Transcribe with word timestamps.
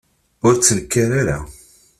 Ur 0.45 0.53
ttnekkar 0.55 1.09
ara. 1.21 1.37